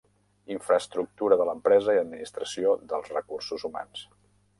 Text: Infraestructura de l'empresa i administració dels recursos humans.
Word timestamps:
Infraestructura 0.53 1.37
de 1.41 1.45
l'empresa 1.49 1.95
i 1.97 2.01
administració 2.05 2.73
dels 2.95 3.13
recursos 3.19 3.67
humans. 3.71 4.03